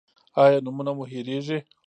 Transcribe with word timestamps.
ایا 0.43 0.57
نومونه 0.65 0.91
مو 0.97 1.03
هیریږي؟ 1.11 1.57